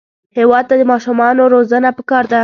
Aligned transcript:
هېواد 0.37 0.63
ته 0.69 0.75
د 0.79 0.83
ماشومانو 0.91 1.43
روزنه 1.55 1.89
پکار 1.97 2.23
ده 2.31 2.39